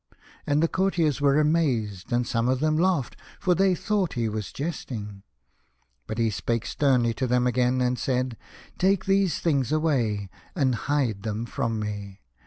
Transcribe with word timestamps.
And 0.47 0.63
the 0.63 0.67
courtiers 0.67 1.21
were 1.21 1.39
amazed, 1.39 2.11
and 2.11 2.25
some 2.25 2.49
of 2.49 2.59
them 2.59 2.75
laughed, 2.75 3.15
for 3.39 3.53
they 3.53 3.75
thought 3.75 4.15
that 4.15 4.19
he 4.19 4.29
was 4.29 4.51
jesting. 4.51 5.21
But 6.07 6.17
he 6.17 6.31
spake 6.31 6.65
sternly 6.65 7.13
to 7.13 7.27
them 7.27 7.45
again, 7.45 7.81
and 7.81 7.99
said:" 7.99 8.35
Take 8.79 9.05
these 9.05 9.37
things 9.37 9.71
away, 9.71 10.31
and 10.55 10.73
hide 10.73 11.21
them 11.21 11.45
from 11.45 11.79
me. 11.79 12.21